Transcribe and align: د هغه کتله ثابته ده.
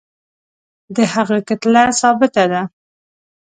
د 0.95 0.97
هغه 1.13 1.37
کتله 1.47 1.83
ثابته 2.01 2.43
ده. 2.51 2.61